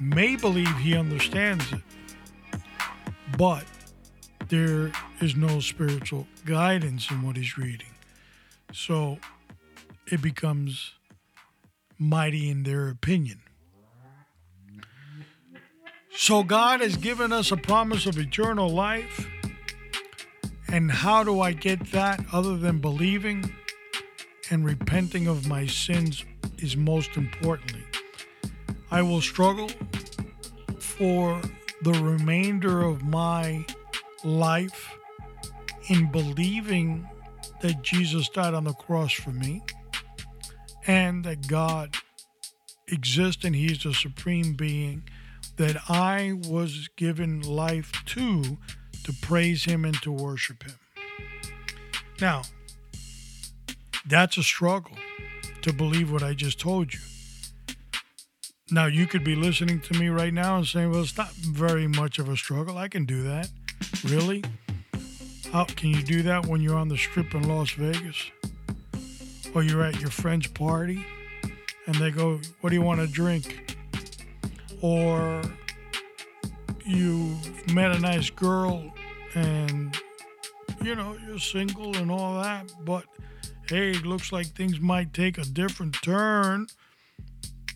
may 0.00 0.34
believe 0.34 0.74
he 0.78 0.96
understands 0.96 1.64
it, 1.72 1.82
but 3.36 3.64
there 4.48 4.90
is 5.20 5.36
no 5.36 5.60
spiritual 5.60 6.26
guidance 6.44 7.10
in 7.10 7.22
what 7.22 7.36
he's 7.36 7.58
reading. 7.58 7.90
So 8.72 9.18
it 10.10 10.22
becomes 10.22 10.92
mighty 11.98 12.50
in 12.50 12.62
their 12.62 12.88
opinion. 12.88 13.40
So 16.12 16.42
God 16.42 16.80
has 16.80 16.96
given 16.96 17.32
us 17.32 17.52
a 17.52 17.56
promise 17.56 18.06
of 18.06 18.18
eternal 18.18 18.68
life. 18.68 19.28
And 20.68 20.90
how 20.90 21.24
do 21.24 21.40
I 21.40 21.52
get 21.52 21.92
that 21.92 22.24
other 22.32 22.56
than 22.56 22.78
believing 22.78 23.52
and 24.50 24.64
repenting 24.64 25.26
of 25.26 25.48
my 25.48 25.66
sins 25.66 26.24
is 26.58 26.76
most 26.76 27.16
importantly. 27.16 27.84
I 28.90 29.02
will 29.02 29.20
struggle 29.20 29.70
for 30.78 31.40
the 31.82 31.92
remainder 31.92 32.82
of 32.82 33.04
my 33.04 33.64
life 34.24 34.90
in 35.88 36.10
believing 36.10 37.08
that 37.62 37.82
Jesus 37.82 38.28
died 38.28 38.54
on 38.54 38.64
the 38.64 38.72
cross 38.72 39.12
for 39.12 39.30
me 39.30 39.62
and 40.90 41.24
that 41.24 41.46
God 41.46 41.94
exists 42.88 43.44
and 43.44 43.54
He's 43.54 43.84
the 43.84 43.94
supreme 43.94 44.54
being 44.54 45.04
that 45.56 45.76
I 45.88 46.32
was 46.48 46.88
given 46.96 47.42
life 47.42 47.92
to 48.06 48.58
to 49.04 49.12
praise 49.22 49.64
him 49.64 49.84
and 49.84 49.94
to 50.02 50.10
worship 50.10 50.64
him. 50.64 50.74
Now, 52.20 52.42
that's 54.06 54.36
a 54.36 54.42
struggle 54.42 54.96
to 55.62 55.72
believe 55.72 56.10
what 56.10 56.24
I 56.24 56.34
just 56.34 56.58
told 56.58 56.92
you. 56.92 57.00
Now, 58.72 58.86
you 58.86 59.06
could 59.06 59.22
be 59.22 59.36
listening 59.36 59.80
to 59.82 59.98
me 59.98 60.08
right 60.08 60.34
now 60.34 60.56
and 60.56 60.66
saying, 60.66 60.90
well, 60.90 61.02
it's 61.02 61.16
not 61.16 61.30
very 61.32 61.86
much 61.86 62.18
of 62.18 62.28
a 62.28 62.36
struggle. 62.36 62.76
I 62.76 62.88
can 62.88 63.04
do 63.04 63.22
that. 63.22 63.48
Really? 64.04 64.42
How 65.52 65.64
can 65.64 65.90
you 65.90 66.02
do 66.02 66.22
that 66.22 66.46
when 66.46 66.60
you're 66.60 66.78
on 66.78 66.88
the 66.88 66.98
strip 66.98 67.34
in 67.34 67.48
Las 67.48 67.70
Vegas? 67.70 68.30
Or 69.54 69.62
you're 69.62 69.82
at 69.82 70.00
your 70.00 70.10
friend's 70.10 70.46
party 70.46 71.04
and 71.86 71.94
they 71.96 72.10
go, 72.10 72.40
What 72.60 72.70
do 72.70 72.76
you 72.76 72.82
want 72.82 73.00
to 73.00 73.06
drink? 73.06 73.70
or 74.80 75.42
you 76.86 77.36
met 77.72 77.94
a 77.94 77.98
nice 77.98 78.30
girl 78.30 78.92
and 79.34 79.96
you 80.82 80.94
know 80.94 81.16
you're 81.26 81.38
single 81.38 81.94
and 81.96 82.10
all 82.10 82.40
that 82.40 82.72
but 82.84 83.04
hey 83.68 83.90
it 83.90 84.06
looks 84.06 84.32
like 84.32 84.46
things 84.46 84.80
might 84.80 85.12
take 85.12 85.38
a 85.38 85.44
different 85.44 85.94
turn 86.02 86.66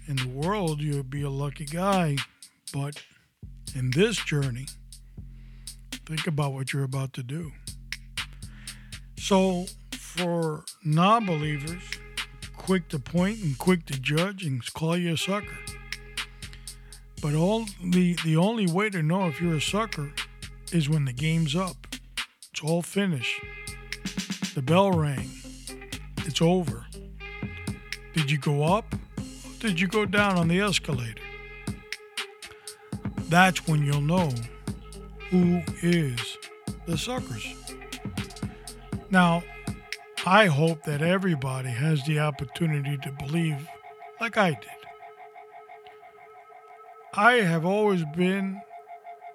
in 0.06 0.16
the 0.16 0.28
world 0.28 0.80
you'd 0.80 1.10
be 1.10 1.22
a 1.22 1.30
lucky 1.30 1.66
guy 1.66 2.16
but 2.72 3.02
in 3.74 3.90
this 3.90 4.16
journey 4.24 4.66
think 6.06 6.26
about 6.26 6.52
what 6.52 6.72
you're 6.72 6.84
about 6.84 7.12
to 7.12 7.22
do 7.22 7.52
so 9.16 9.66
for 10.16 10.64
non-believers 10.85 11.83
quick 12.57 12.88
to 12.88 12.98
point 12.98 13.42
and 13.42 13.59
quick 13.59 13.85
to 13.87 13.98
judge 14.00 14.44
and 14.44 14.72
call 14.74 14.96
you 14.96 15.14
a 15.14 15.16
sucker 15.16 15.59
but 17.24 17.35
all 17.35 17.64
the 17.83 18.14
the 18.24 18.37
only 18.37 18.66
way 18.66 18.90
to 18.90 19.03
know 19.03 19.27
if 19.29 19.40
you're 19.40 19.57
a 19.57 19.61
sucker 19.61 20.12
is 20.74 20.88
when 20.88 21.05
the 21.05 21.12
game's 21.12 21.55
up. 21.57 21.87
It's 22.50 22.62
all 22.62 22.83
finished. 22.83 23.40
The 24.55 24.61
bell 24.61 24.90
rang. 24.90 25.31
It's 26.27 26.42
over. 26.42 26.85
Did 28.12 28.31
you 28.31 28.38
go 28.38 28.64
up? 28.64 28.94
did 29.61 29.81
you 29.81 29.88
go 29.88 30.05
down 30.05 30.37
on 30.37 30.48
the 30.48 30.61
escalator? 30.61 31.22
That's 33.31 33.66
when 33.66 33.83
you'll 33.83 34.03
know 34.03 34.31
who 35.31 35.62
is 35.81 36.37
the 36.85 36.98
suckers. 36.98 37.46
Now, 39.11 39.42
I 40.26 40.46
hope 40.46 40.84
that 40.84 41.02
everybody 41.02 41.68
has 41.68 42.02
the 42.04 42.18
opportunity 42.18 42.96
to 42.98 43.12
believe 43.12 43.68
like 44.20 44.38
I 44.38 44.50
did. 44.50 44.70
I 47.12 47.34
have 47.34 47.66
always 47.66 48.04
been 48.16 48.62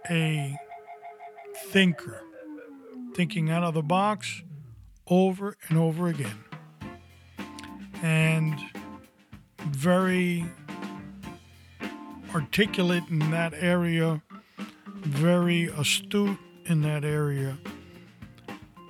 a 0.09 0.57
thinker, 1.67 2.23
thinking 3.13 3.51
out 3.51 3.63
of 3.63 3.75
the 3.75 3.83
box 3.83 4.41
over 5.07 5.55
and 5.67 5.77
over 5.77 6.07
again. 6.07 6.43
And 8.01 8.59
very 9.67 10.45
articulate 12.33 13.03
in 13.09 13.31
that 13.31 13.53
area, 13.53 14.23
very 15.01 15.65
astute 15.65 16.39
in 16.65 16.81
that 16.81 17.03
area. 17.03 17.59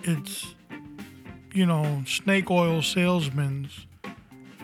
It's, 0.03 0.55
you 1.53 1.65
know, 1.65 2.03
snake 2.05 2.51
oil 2.51 2.81
salesmen 2.81 3.69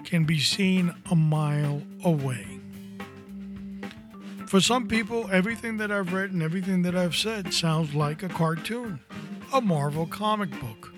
can 0.04 0.24
be 0.24 0.40
seen 0.40 0.94
a 1.10 1.16
mile 1.16 1.82
away. 2.04 2.60
For 4.48 4.62
some 4.62 4.88
people, 4.88 5.28
everything 5.32 5.78
that 5.78 5.92
I've 5.92 6.14
written, 6.14 6.42
everything 6.42 6.84
that 6.84 6.96
I've 6.96 7.16
said 7.16 7.54
sounds 7.54 7.96
like 7.96 8.22
a 8.22 8.30
cartoon, 8.30 9.00
a 9.52 9.60
Marvel 9.60 10.06
comic 10.06 10.52
book. 10.62 10.94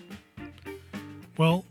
Well, 1.37 1.65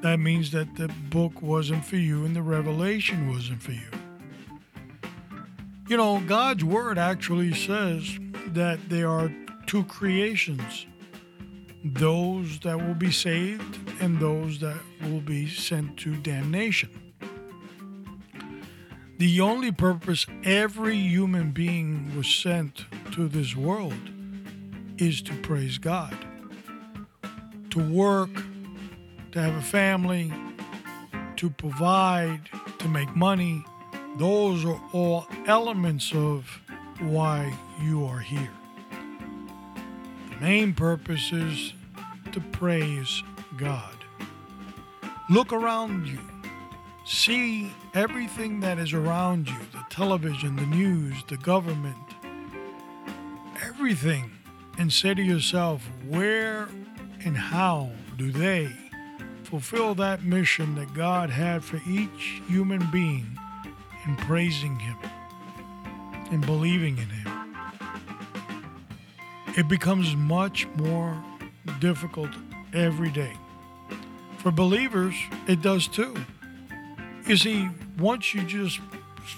that 0.00 0.18
means 0.18 0.50
that 0.52 0.76
the 0.76 0.88
book 1.10 1.42
wasn't 1.42 1.84
for 1.84 1.96
you 1.96 2.24
and 2.24 2.34
the 2.34 2.42
revelation 2.42 3.30
wasn't 3.30 3.62
for 3.62 3.72
you. 3.72 3.90
You 5.88 5.96
know, 5.96 6.20
God's 6.20 6.64
word 6.64 6.98
actually 6.98 7.52
says 7.52 8.18
that 8.46 8.78
there 8.88 9.10
are 9.10 9.30
two 9.66 9.84
creations 9.84 10.86
those 11.84 12.60
that 12.60 12.78
will 12.78 12.94
be 12.94 13.10
saved 13.10 13.78
and 14.00 14.18
those 14.18 14.58
that 14.60 14.78
will 15.02 15.20
be 15.20 15.48
sent 15.48 15.96
to 15.98 16.14
damnation. 16.16 16.90
The 19.18 19.40
only 19.40 19.72
purpose 19.72 20.26
every 20.44 20.96
human 20.96 21.52
being 21.52 22.16
was 22.16 22.26
sent 22.26 22.84
to 23.12 23.28
this 23.28 23.54
world 23.54 24.10
is 24.98 25.22
to 25.22 25.34
praise 25.42 25.78
God, 25.78 26.16
to 27.70 27.92
work, 27.92 28.30
to 29.32 29.40
have 29.40 29.54
a 29.54 29.62
family, 29.62 30.32
to 31.36 31.50
provide, 31.50 32.40
to 32.78 32.88
make 32.88 33.14
money. 33.14 33.64
Those 34.16 34.64
are 34.64 34.80
all 34.92 35.26
elements 35.46 36.12
of 36.14 36.60
why 37.00 37.54
you 37.82 38.04
are 38.04 38.20
here. 38.20 38.50
Main 40.40 40.72
purpose 40.72 41.32
is 41.32 41.74
to 42.32 42.40
praise 42.40 43.22
God. 43.58 43.94
Look 45.28 45.52
around 45.52 46.06
you. 46.06 46.18
see 47.04 47.72
everything 47.92 48.60
that 48.60 48.78
is 48.78 48.92
around 48.92 49.48
you 49.48 49.58
the 49.72 49.84
television, 49.90 50.56
the 50.56 50.66
news, 50.66 51.14
the 51.28 51.36
government, 51.36 51.96
everything 53.62 54.30
and 54.78 54.92
say 54.92 55.12
to 55.12 55.22
yourself, 55.22 55.86
where 56.08 56.68
and 57.24 57.36
how 57.36 57.90
do 58.16 58.30
they 58.30 58.70
fulfill 59.42 59.94
that 59.96 60.22
mission 60.22 60.74
that 60.76 60.94
God 60.94 61.28
had 61.28 61.62
for 61.62 61.80
each 61.86 62.40
human 62.48 62.88
being 62.90 63.38
in 64.06 64.16
praising 64.16 64.78
Him 64.78 64.96
and 66.30 66.44
believing 66.46 66.96
in 66.96 67.08
Him? 67.08 67.39
It 69.56 69.68
becomes 69.68 70.14
much 70.14 70.66
more 70.76 71.22
difficult 71.80 72.30
every 72.72 73.10
day. 73.10 73.32
For 74.38 74.50
believers, 74.50 75.14
it 75.46 75.60
does 75.60 75.86
too. 75.86 76.14
You 77.26 77.36
see, 77.36 77.68
once 77.98 78.32
you 78.32 78.42
just 78.42 78.80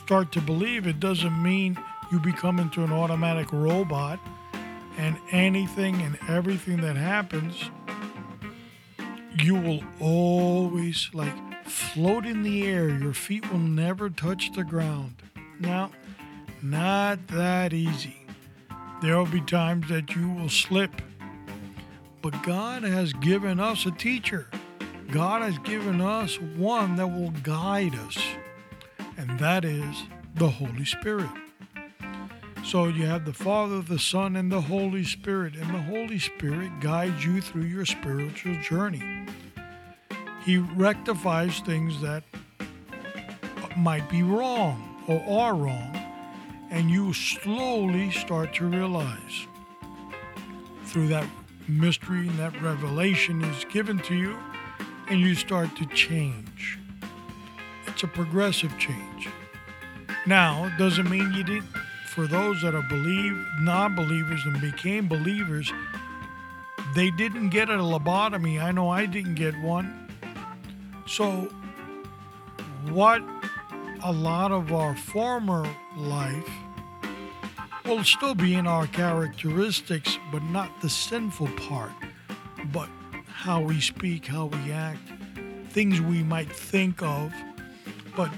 start 0.04 0.30
to 0.32 0.40
believe, 0.40 0.86
it 0.86 1.00
doesn't 1.00 1.42
mean 1.42 1.78
you 2.10 2.20
become 2.20 2.58
into 2.58 2.84
an 2.84 2.92
automatic 2.92 3.52
robot 3.52 4.20
and 4.98 5.16
anything 5.30 6.00
and 6.02 6.18
everything 6.28 6.82
that 6.82 6.96
happens, 6.96 7.70
you 9.38 9.54
will 9.54 9.82
always 9.98 11.10
like 11.14 11.34
float 11.64 12.26
in 12.26 12.42
the 12.42 12.64
air. 12.66 12.88
Your 12.88 13.14
feet 13.14 13.50
will 13.50 13.58
never 13.58 14.10
touch 14.10 14.52
the 14.52 14.64
ground. 14.64 15.14
Now, 15.58 15.90
not 16.62 17.26
that 17.28 17.72
easy. 17.72 18.21
There 19.02 19.18
will 19.18 19.26
be 19.26 19.40
times 19.40 19.88
that 19.88 20.14
you 20.14 20.30
will 20.30 20.48
slip. 20.48 21.02
But 22.22 22.40
God 22.44 22.84
has 22.84 23.12
given 23.12 23.58
us 23.58 23.84
a 23.84 23.90
teacher. 23.90 24.48
God 25.10 25.42
has 25.42 25.58
given 25.58 26.00
us 26.00 26.40
one 26.40 26.94
that 26.96 27.08
will 27.08 27.32
guide 27.42 27.96
us, 27.96 28.16
and 29.18 29.38
that 29.40 29.64
is 29.64 30.04
the 30.36 30.48
Holy 30.48 30.84
Spirit. 30.84 31.28
So 32.64 32.86
you 32.86 33.04
have 33.06 33.24
the 33.24 33.32
Father, 33.32 33.82
the 33.82 33.98
Son, 33.98 34.36
and 34.36 34.50
the 34.52 34.60
Holy 34.60 35.04
Spirit, 35.04 35.56
and 35.56 35.74
the 35.74 35.82
Holy 35.82 36.20
Spirit 36.20 36.70
guides 36.80 37.24
you 37.24 37.40
through 37.40 37.64
your 37.64 37.84
spiritual 37.84 38.54
journey. 38.62 39.26
He 40.44 40.58
rectifies 40.58 41.58
things 41.58 42.00
that 42.02 42.22
might 43.76 44.08
be 44.08 44.22
wrong 44.22 45.04
or 45.08 45.22
are 45.28 45.54
wrong, 45.54 46.01
and 46.72 46.90
you 46.90 47.12
slowly 47.12 48.10
start 48.10 48.54
to 48.54 48.64
realize 48.64 49.46
through 50.86 51.06
that 51.06 51.26
mystery 51.68 52.26
and 52.26 52.38
that 52.38 52.60
revelation 52.62 53.44
is 53.44 53.64
given 53.66 53.98
to 53.98 54.14
you, 54.14 54.36
and 55.08 55.20
you 55.20 55.34
start 55.34 55.76
to 55.76 55.86
change. 55.86 56.78
It's 57.86 58.02
a 58.02 58.08
progressive 58.08 58.76
change. 58.78 59.28
Now, 60.26 60.64
it 60.64 60.78
doesn't 60.78 61.10
mean 61.10 61.32
you 61.34 61.44
didn't 61.44 61.68
for 62.06 62.26
those 62.26 62.60
that 62.62 62.74
are 62.74 62.82
believe 62.82 63.42
non-believers 63.60 64.44
and 64.44 64.60
became 64.60 65.08
believers, 65.08 65.72
they 66.94 67.10
didn't 67.10 67.48
get 67.48 67.70
a 67.70 67.74
lobotomy. 67.74 68.62
I 68.62 68.70
know 68.70 68.90
I 68.90 69.06
didn't 69.06 69.34
get 69.34 69.58
one. 69.60 70.08
So 71.06 71.48
what 72.90 73.22
a 74.04 74.12
lot 74.12 74.52
of 74.52 74.72
our 74.72 74.94
former 74.94 75.66
life 75.96 76.48
will 77.84 78.04
still 78.04 78.34
be 78.34 78.54
in 78.54 78.66
our 78.66 78.86
characteristics, 78.86 80.18
but 80.30 80.42
not 80.44 80.80
the 80.80 80.88
sinful 80.88 81.48
part, 81.68 81.92
but 82.72 82.88
how 83.26 83.60
we 83.60 83.80
speak, 83.80 84.26
how 84.26 84.46
we 84.46 84.72
act, 84.72 85.00
things 85.70 86.00
we 86.00 86.22
might 86.22 86.50
think 86.50 87.02
of, 87.02 87.32
but 88.16 88.30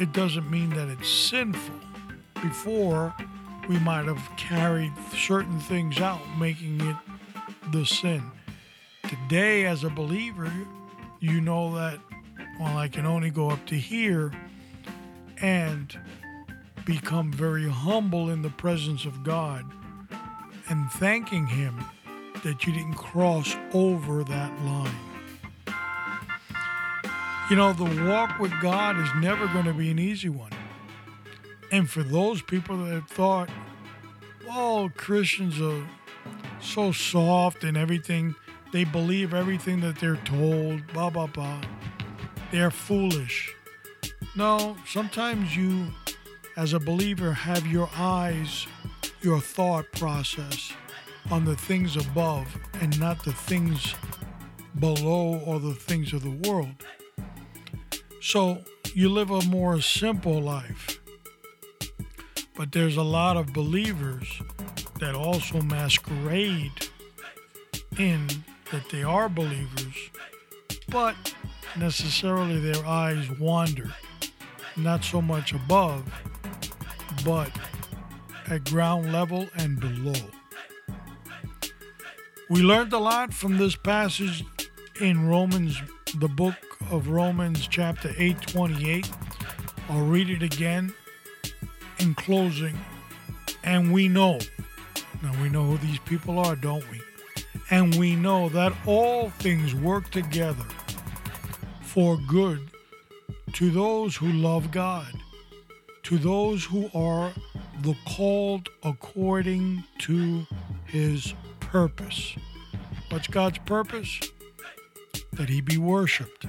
it 0.00 0.12
doesn't 0.12 0.50
mean 0.50 0.70
that 0.70 0.88
it's 0.88 1.08
sinful 1.08 1.74
before 2.42 3.14
we 3.68 3.78
might 3.80 4.06
have 4.06 4.22
carried 4.36 4.92
certain 5.14 5.60
things 5.60 6.00
out, 6.00 6.20
making 6.38 6.80
it 6.80 6.96
the 7.72 7.84
sin. 7.84 8.22
Today, 9.04 9.66
as 9.66 9.84
a 9.84 9.90
believer, 9.90 10.50
you 11.20 11.40
know 11.40 11.74
that, 11.74 11.98
well, 12.58 12.76
I 12.76 12.88
can 12.88 13.06
only 13.06 13.30
go 13.30 13.50
up 13.50 13.64
to 13.66 13.76
here 13.76 14.32
and 15.40 15.96
become 16.88 17.30
very 17.30 17.68
humble 17.68 18.30
in 18.30 18.40
the 18.40 18.48
presence 18.48 19.04
of 19.04 19.22
God 19.22 19.62
and 20.70 20.90
thanking 20.92 21.46
Him 21.46 21.84
that 22.42 22.66
you 22.66 22.72
didn't 22.72 22.94
cross 22.94 23.54
over 23.74 24.24
that 24.24 24.62
line. 24.62 24.94
You 27.50 27.56
know, 27.56 27.74
the 27.74 28.08
walk 28.08 28.38
with 28.38 28.52
God 28.62 28.98
is 28.98 29.08
never 29.20 29.46
going 29.48 29.66
to 29.66 29.74
be 29.74 29.90
an 29.90 29.98
easy 29.98 30.30
one. 30.30 30.52
And 31.70 31.90
for 31.90 32.02
those 32.02 32.40
people 32.40 32.78
that 32.86 33.06
thought, 33.10 33.50
well, 34.46 34.90
Christians 34.96 35.60
are 35.60 35.86
so 36.62 36.90
soft 36.90 37.64
and 37.64 37.76
everything, 37.76 38.34
they 38.72 38.84
believe 38.84 39.34
everything 39.34 39.82
that 39.82 39.98
they're 39.98 40.16
told, 40.24 40.86
blah, 40.94 41.10
blah, 41.10 41.26
blah. 41.26 41.60
They're 42.50 42.70
foolish. 42.70 43.54
No, 44.34 44.78
sometimes 44.86 45.54
you, 45.54 45.88
as 46.58 46.74
a 46.74 46.78
believer, 46.80 47.32
have 47.32 47.66
your 47.66 47.88
eyes, 47.96 48.66
your 49.22 49.40
thought 49.40 49.86
process 49.92 50.72
on 51.30 51.44
the 51.44 51.56
things 51.56 51.96
above 51.96 52.46
and 52.80 52.98
not 53.00 53.24
the 53.24 53.32
things 53.32 53.94
below 54.78 55.40
or 55.46 55.58
the 55.58 55.74
things 55.74 56.12
of 56.12 56.22
the 56.22 56.50
world. 56.50 56.84
So 58.20 58.62
you 58.92 59.08
live 59.08 59.30
a 59.30 59.42
more 59.42 59.80
simple 59.80 60.42
life 60.42 60.98
but 62.58 62.72
there's 62.72 62.96
a 62.96 63.02
lot 63.02 63.36
of 63.36 63.52
believers 63.52 64.42
that 64.98 65.14
also 65.14 65.62
masquerade 65.62 66.72
in 67.98 68.26
that 68.72 68.82
they 68.90 69.04
are 69.04 69.28
believers, 69.28 70.10
but 70.88 71.14
necessarily 71.78 72.58
their 72.58 72.84
eyes 72.84 73.30
wander, 73.38 73.94
not 74.76 75.04
so 75.04 75.22
much 75.22 75.52
above, 75.52 76.02
but 77.24 77.50
at 78.48 78.64
ground 78.64 79.12
level 79.12 79.48
and 79.56 79.78
below. 79.80 80.20
We 82.50 82.62
learned 82.62 82.92
a 82.92 82.98
lot 82.98 83.34
from 83.34 83.58
this 83.58 83.76
passage 83.76 84.44
in 85.00 85.28
Romans, 85.28 85.80
the 86.16 86.28
book 86.28 86.54
of 86.90 87.08
Romans, 87.08 87.66
chapter 87.66 88.12
8, 88.16 88.40
28. 88.40 89.10
I'll 89.90 90.06
read 90.06 90.30
it 90.30 90.42
again 90.42 90.94
in 91.98 92.14
closing, 92.14 92.78
and 93.64 93.92
we 93.92 94.08
know, 94.08 94.38
now 95.22 95.42
we 95.42 95.48
know 95.48 95.64
who 95.64 95.78
these 95.78 95.98
people 96.00 96.38
are, 96.38 96.56
don't 96.56 96.88
we? 96.90 97.00
And 97.70 97.94
we 97.96 98.16
know 98.16 98.48
that 98.50 98.72
all 98.86 99.30
things 99.30 99.74
work 99.74 100.10
together 100.10 100.64
for 101.82 102.16
good 102.28 102.70
to 103.54 103.70
those 103.70 104.16
who 104.16 104.32
love 104.32 104.70
God, 104.70 105.12
to 106.08 106.16
those 106.16 106.64
who 106.64 106.88
are 106.94 107.30
the 107.82 107.94
called 108.06 108.70
according 108.82 109.84
to 109.98 110.46
his 110.86 111.34
purpose. 111.60 112.34
What's 113.10 113.26
God's 113.26 113.58
purpose? 113.58 114.18
That 115.34 115.50
he 115.50 115.60
be 115.60 115.76
worshiped 115.76 116.46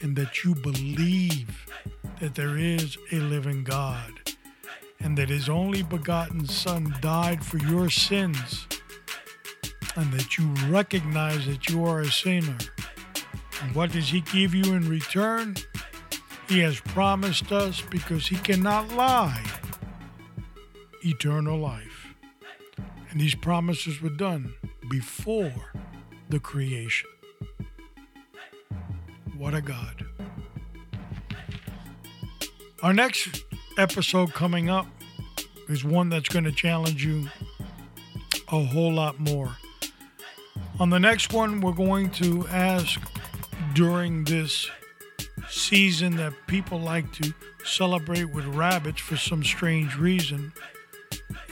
and 0.00 0.16
that 0.16 0.42
you 0.42 0.54
believe 0.54 1.66
that 2.18 2.34
there 2.34 2.56
is 2.56 2.96
a 3.12 3.16
living 3.16 3.62
God 3.62 4.10
and 5.00 5.18
that 5.18 5.28
his 5.28 5.50
only 5.50 5.82
begotten 5.82 6.46
Son 6.48 6.94
died 7.02 7.44
for 7.44 7.58
your 7.58 7.90
sins, 7.90 8.66
and 9.96 10.10
that 10.14 10.38
you 10.38 10.48
recognize 10.70 11.44
that 11.44 11.68
you 11.68 11.84
are 11.84 12.00
a 12.00 12.10
sinner. 12.10 12.56
And 13.60 13.74
what 13.74 13.92
does 13.92 14.08
he 14.08 14.22
give 14.22 14.54
you 14.54 14.72
in 14.72 14.88
return? 14.88 15.56
He 16.52 16.58
has 16.58 16.80
promised 16.80 17.50
us, 17.50 17.80
because 17.80 18.26
he 18.26 18.36
cannot 18.36 18.92
lie, 18.92 19.42
eternal 21.00 21.58
life. 21.58 22.08
And 23.08 23.18
these 23.18 23.34
promises 23.34 24.02
were 24.02 24.10
done 24.10 24.52
before 24.90 25.72
the 26.28 26.38
creation. 26.38 27.08
What 29.38 29.54
a 29.54 29.62
God. 29.62 30.04
Our 32.82 32.92
next 32.92 33.44
episode 33.78 34.34
coming 34.34 34.68
up 34.68 34.86
is 35.70 35.86
one 35.86 36.10
that's 36.10 36.28
going 36.28 36.44
to 36.44 36.52
challenge 36.52 37.02
you 37.02 37.28
a 38.48 38.62
whole 38.62 38.92
lot 38.92 39.18
more. 39.18 39.56
On 40.78 40.90
the 40.90 41.00
next 41.00 41.32
one, 41.32 41.62
we're 41.62 41.72
going 41.72 42.10
to 42.10 42.46
ask 42.48 43.00
during 43.72 44.24
this 44.24 44.70
season 45.52 46.16
that 46.16 46.32
people 46.46 46.80
like 46.80 47.12
to 47.12 47.32
celebrate 47.64 48.24
with 48.24 48.46
rabbits 48.46 49.00
for 49.00 49.16
some 49.16 49.44
strange 49.44 49.96
reason 49.96 50.52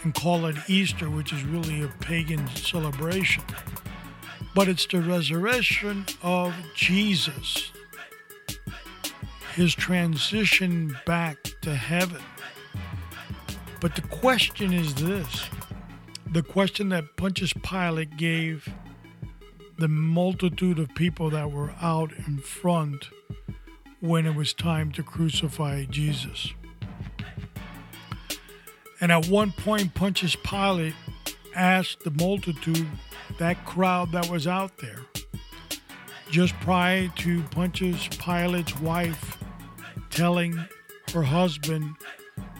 and 0.02 0.14
call 0.14 0.46
it 0.46 0.56
Easter, 0.68 1.10
which 1.10 1.32
is 1.32 1.44
really 1.44 1.82
a 1.82 1.88
pagan 2.00 2.46
celebration. 2.48 3.44
But 4.54 4.68
it's 4.68 4.86
the 4.86 5.00
resurrection 5.02 6.06
of 6.22 6.54
Jesus. 6.74 7.70
his 9.54 9.74
transition 9.74 10.96
back 11.06 11.36
to 11.62 11.74
heaven. 11.74 12.22
But 13.80 13.94
the 13.94 14.02
question 14.02 14.72
is 14.72 14.94
this 14.94 15.48
the 16.30 16.42
question 16.42 16.90
that 16.90 17.16
Pontius 17.16 17.52
Pilate 17.52 18.16
gave 18.16 18.68
the 19.78 19.88
multitude 19.88 20.78
of 20.78 20.94
people 20.94 21.30
that 21.30 21.50
were 21.50 21.72
out 21.80 22.12
in 22.26 22.38
front 22.38 23.08
when 24.00 24.26
it 24.26 24.34
was 24.34 24.52
time 24.52 24.90
to 24.92 25.02
crucify 25.02 25.84
Jesus. 25.84 26.52
And 29.00 29.12
at 29.12 29.28
one 29.28 29.52
point, 29.52 29.94
Pontius 29.94 30.36
Pilate 30.36 30.94
asked 31.54 32.04
the 32.04 32.10
multitude, 32.10 32.86
that 33.38 33.64
crowd 33.64 34.12
that 34.12 34.28
was 34.28 34.46
out 34.46 34.76
there, 34.78 34.98
just 36.30 36.54
prior 36.60 37.08
to 37.16 37.42
Pontius 37.44 38.08
Pilate's 38.18 38.78
wife 38.80 39.38
telling 40.10 40.58
her 41.14 41.22
husband, 41.22 41.96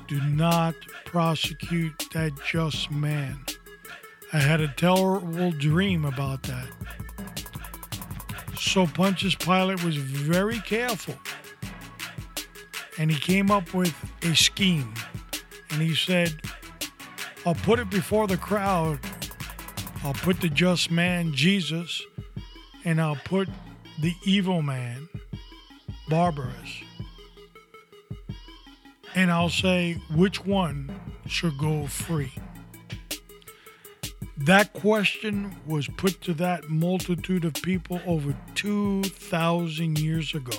do 0.08 0.20
not 0.22 0.74
prosecute 1.04 2.06
that 2.12 2.32
just 2.44 2.90
man. 2.90 3.44
I 4.32 4.38
had 4.38 4.60
a 4.60 4.68
terrible 4.68 5.50
dream 5.52 6.04
about 6.04 6.42
that. 6.44 6.68
So 8.56 8.86
Pontius 8.86 9.34
Pilate 9.34 9.82
was 9.84 9.96
very 9.96 10.58
careful. 10.60 11.14
And 12.98 13.10
he 13.10 13.18
came 13.18 13.50
up 13.50 13.72
with 13.72 13.94
a 14.22 14.34
scheme. 14.34 14.92
And 15.70 15.80
he 15.80 15.94
said, 15.94 16.40
I'll 17.46 17.54
put 17.54 17.78
it 17.78 17.88
before 17.90 18.26
the 18.26 18.36
crowd. 18.36 18.98
I'll 20.02 20.14
put 20.14 20.40
the 20.40 20.48
just 20.48 20.90
man, 20.90 21.32
Jesus, 21.32 22.02
and 22.84 23.00
I'll 23.00 23.20
put 23.24 23.48
the 24.00 24.14
evil 24.24 24.62
man, 24.62 25.08
Barabbas. 26.08 26.82
And 29.14 29.30
I'll 29.30 29.50
say 29.50 30.00
which 30.14 30.44
one 30.44 30.94
should 31.26 31.58
go 31.58 31.86
free. 31.86 32.32
That 34.36 34.72
question 34.72 35.56
was 35.66 35.86
put 35.86 36.22
to 36.22 36.34
that 36.34 36.70
multitude 36.70 37.44
of 37.44 37.52
people 37.54 38.00
over 38.06 38.34
2,000 38.54 39.98
years 39.98 40.34
ago. 40.34 40.56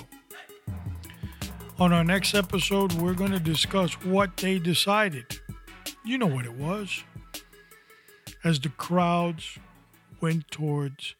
On 1.82 1.92
our 1.92 2.04
next 2.04 2.32
episode, 2.34 2.92
we're 2.92 3.12
going 3.12 3.32
to 3.32 3.40
discuss 3.40 3.94
what 4.04 4.36
they 4.36 4.60
decided. 4.60 5.40
You 6.04 6.16
know 6.16 6.28
what 6.28 6.44
it 6.44 6.54
was. 6.54 7.02
As 8.44 8.60
the 8.60 8.68
crowds 8.68 9.58
went 10.20 10.48
towards 10.48 11.16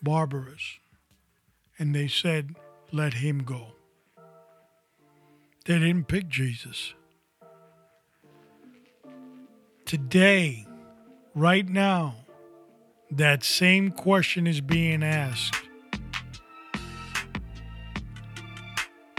Barabbas 0.00 0.78
and 1.80 1.96
they 1.96 2.06
said, 2.06 2.54
Let 2.92 3.14
him 3.14 3.42
go. 3.42 3.72
They 5.64 5.80
didn't 5.80 6.06
pick 6.06 6.28
Jesus. 6.28 6.94
Today, 9.84 10.64
right 11.34 11.68
now, 11.68 12.14
that 13.10 13.42
same 13.42 13.90
question 13.90 14.46
is 14.46 14.60
being 14.60 15.02
asked. 15.02 15.65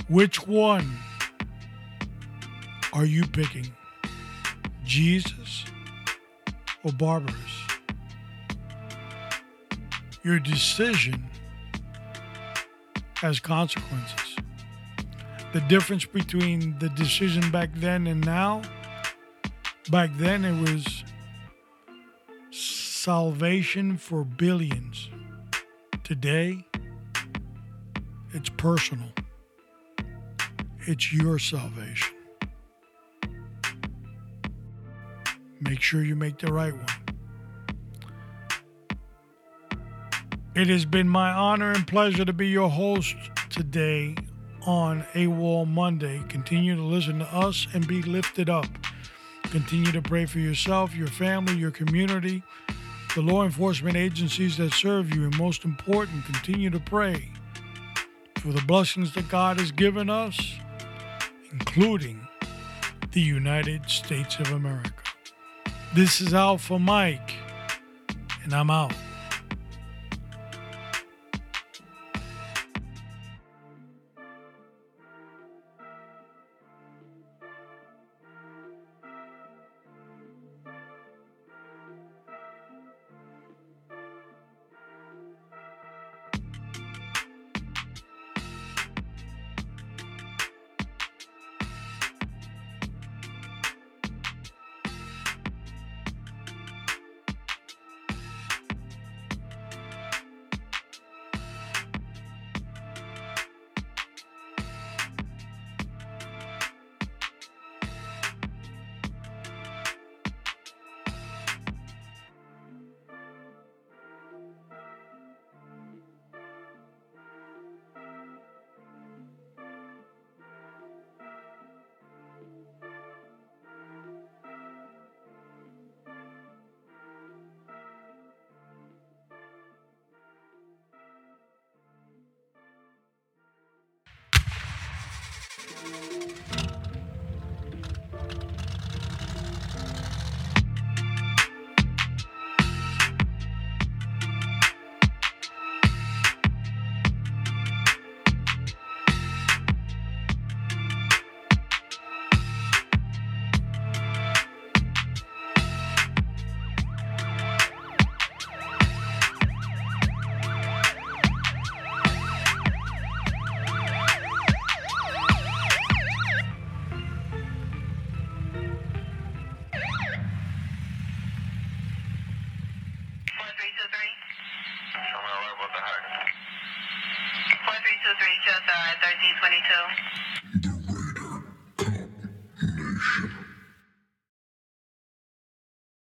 Which 0.10 0.48
one 0.48 0.90
are 2.94 3.04
you 3.04 3.28
picking? 3.28 3.68
Jesus 4.86 5.66
or 6.84 6.94
Barabbas? 6.94 7.36
Your 10.24 10.40
decision 10.40 11.28
has 13.16 13.42
consequences. 13.42 14.38
The 15.52 15.60
difference 15.62 16.06
between 16.06 16.80
the 16.80 16.88
decision 16.90 17.52
back 17.52 17.70
then 17.76 18.08
and 18.08 18.26
now, 18.26 18.62
back 19.90 20.12
then 20.16 20.46
it 20.46 20.72
was 20.72 21.04
salvation 22.52 23.98
for 23.98 24.24
billions. 24.24 25.10
Today, 26.06 26.66
it's 28.34 28.50
personal. 28.50 29.10
It's 30.90 31.12
your 31.12 31.38
salvation. 31.38 32.16
Make 35.60 35.82
sure 35.82 36.02
you 36.02 36.16
make 36.16 36.38
the 36.38 36.48
right 36.48 36.74
one. 36.74 36.86
It 40.56 40.68
has 40.68 40.86
been 40.86 41.10
my 41.10 41.30
honor 41.34 41.74
and 41.74 41.86
pleasure 41.86 42.24
to 42.24 42.32
be 42.32 42.48
your 42.48 42.70
host 42.70 43.18
today 43.50 44.16
on 44.66 45.04
AWOL 45.14 45.68
Monday. 45.68 46.24
Continue 46.30 46.78
to 46.78 46.84
listen 46.84 47.20
to 47.20 47.36
us 47.36 47.68
and 47.74 47.86
be 47.86 48.02
lifted 48.02 48.50
up. 48.50 48.68
Continue 49.44 49.92
to 49.92 50.02
pray 50.02 50.26
for 50.26 50.40
yourself, 50.40 50.96
your 50.96 51.08
family, 51.08 51.58
your 51.58 51.72
community, 51.72 52.44
the 53.14 53.22
law 53.22 53.44
enforcement 53.44 53.98
agencies 53.98 54.56
that 54.56 54.72
serve 54.72 55.14
you, 55.14 55.26
and 55.26 55.38
most 55.38 55.66
important, 55.66 56.24
continue 56.24 56.70
to 56.70 56.80
pray 56.80 57.30
for 58.38 58.54
the 58.54 58.62
blessings 58.62 59.14
that 59.16 59.28
God 59.28 59.60
has 59.60 59.74
given 59.74 60.10
us 60.10 60.60
including 61.52 62.28
the 63.12 63.22
United 63.22 63.90
States 63.90 64.40
of 64.40 64.52
America. 64.52 64.92
This 65.94 66.22
is 66.22 66.34
Alpha 66.34 66.78
Mike, 66.78 67.34
and 68.44 68.54
I'm 68.54 68.70
out. 68.70 68.94